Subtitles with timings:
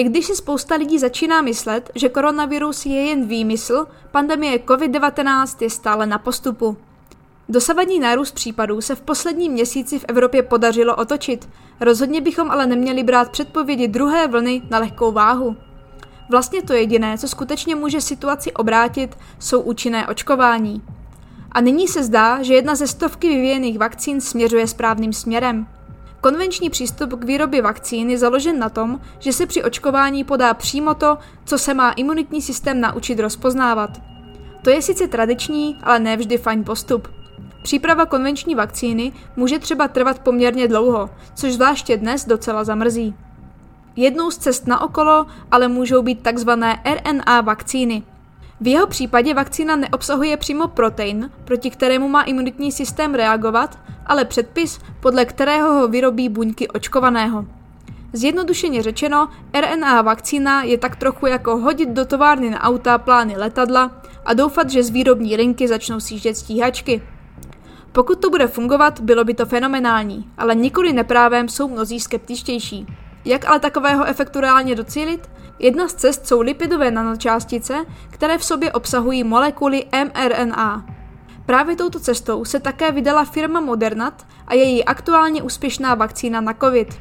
[0.00, 5.70] I když si spousta lidí začíná myslet, že koronavirus je jen výmysl, pandemie COVID-19 je
[5.70, 6.76] stále na postupu.
[7.48, 11.48] Dosavadní nárůst případů se v posledním měsíci v Evropě podařilo otočit.
[11.80, 15.56] Rozhodně bychom ale neměli brát předpovědi druhé vlny na lehkou váhu.
[16.30, 20.82] Vlastně to jediné, co skutečně může situaci obrátit, jsou účinné očkování.
[21.52, 25.66] A nyní se zdá, že jedna ze stovky vyvíjených vakcín směřuje správným směrem.
[26.20, 30.94] Konvenční přístup k výrobě vakcín je založen na tom, že se při očkování podá přímo
[30.94, 33.90] to, co se má imunitní systém naučit rozpoznávat.
[34.62, 37.08] To je sice tradiční, ale ne vždy fajn postup.
[37.62, 43.14] Příprava konvenční vakcíny může třeba trvat poměrně dlouho, což zvláště dnes docela zamrzí.
[43.96, 46.50] Jednou z cest na okolo ale můžou být tzv.
[46.84, 48.02] RNA vakcíny.
[48.60, 54.80] V jeho případě vakcína neobsahuje přímo protein, proti kterému má imunitní systém reagovat, ale předpis,
[55.00, 57.46] podle kterého ho vyrobí buňky očkovaného.
[58.12, 59.28] Zjednodušeně řečeno,
[59.60, 64.70] RNA vakcína je tak trochu jako hodit do továrny na auta plány letadla a doufat,
[64.70, 67.02] že z výrobní linky začnou sjíždět stíhačky.
[67.92, 72.86] Pokud to bude fungovat, bylo by to fenomenální, ale nikoli neprávem jsou mnozí skeptičtější.
[73.24, 75.30] Jak ale takového efektu reálně docílit?
[75.58, 80.86] Jedna z cest jsou lipidové nanočástice, které v sobě obsahují molekuly mRNA.
[81.46, 86.98] Právě touto cestou se také vydala firma Modernat a její aktuálně úspěšná vakcína na COVID.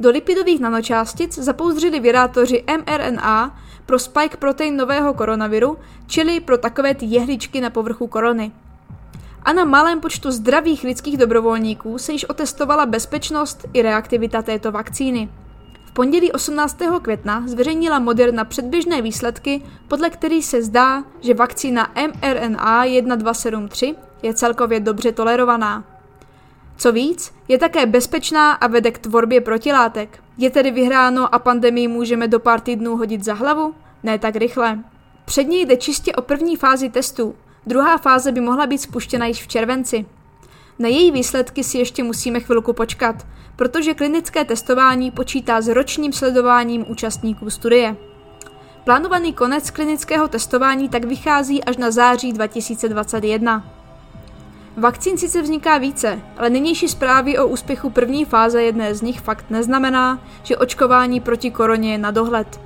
[0.00, 7.06] Do lipidových nanočástic zapouzdřili vyrátoři mRNA pro spike protein nového koronaviru, čili pro takové ty
[7.06, 8.52] jehličky na povrchu korony.
[9.46, 15.28] A na malém počtu zdravých lidských dobrovolníků se již otestovala bezpečnost i reaktivita této vakcíny
[15.96, 16.78] pondělí 18.
[17.02, 24.80] května zveřejnila Moderna předběžné výsledky, podle kterých se zdá, že vakcína mRNA 1273 je celkově
[24.80, 25.84] dobře tolerovaná.
[26.76, 30.22] Co víc, je také bezpečná a vede k tvorbě protilátek.
[30.38, 33.74] Je tedy vyhráno a pandemii můžeme do pár týdnů hodit za hlavu?
[34.02, 34.78] Ne tak rychle.
[35.24, 37.34] Před ní jde čistě o první fázi testů.
[37.66, 40.06] Druhá fáze by mohla být spuštěna již v červenci.
[40.78, 46.84] Na její výsledky si ještě musíme chvilku počkat, protože klinické testování počítá s ročním sledováním
[46.88, 47.96] účastníků studie.
[48.84, 53.72] Plánovaný konec klinického testování tak vychází až na září 2021.
[54.76, 59.50] Vakcín sice vzniká více, ale nynější zprávy o úspěchu první fáze jedné z nich fakt
[59.50, 62.65] neznamená, že očkování proti koroně je na dohled.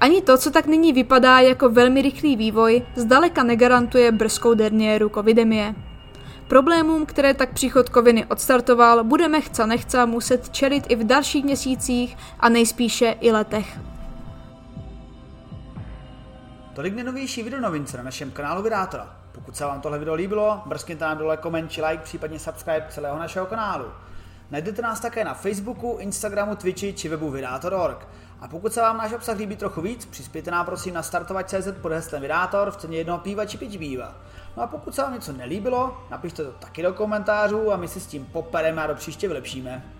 [0.00, 5.74] Ani to, co tak nyní vypadá jako velmi rychlý vývoj, zdaleka negarantuje brzkou derniéru covidemie.
[6.48, 12.16] Problémům, které tak příchod koviny odstartoval, budeme chce nechce muset čelit i v dalších měsících
[12.40, 13.78] a nejspíše i letech.
[16.74, 19.16] Tolik nejnovější video novince na našem kanálu Vydátora.
[19.32, 23.18] Pokud se vám tohle video líbilo, mrzkněte nám dole koment či like, případně subscribe celého
[23.18, 23.84] našeho kanálu.
[24.50, 28.06] Najdete nás také na Facebooku, Instagramu, Twitchi či webu Vydátor.org.
[28.40, 31.92] A pokud se vám náš obsah líbí trochu víc, přispějte nám prosím na startovat.cz pod
[31.92, 34.14] heslem Vydátor v ceně jednoho píva či pič býva.
[34.56, 38.00] No a pokud se vám něco nelíbilo, napište to taky do komentářů a my si
[38.00, 39.97] s tím popereme a do příště vylepšíme.